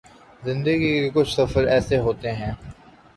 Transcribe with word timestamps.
زندگی 0.43 0.89
کے 0.93 1.09
کچھ 1.13 1.29
سفر 1.29 1.63
ایسے 1.65 1.97
ہوتے 1.99 2.31
ہیں 2.31 2.51